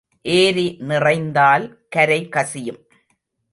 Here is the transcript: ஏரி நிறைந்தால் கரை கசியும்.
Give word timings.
ஏரி 0.21 0.77
நிறைந்தால் 0.79 1.65
கரை 1.89 2.29
கசியும். 2.29 2.81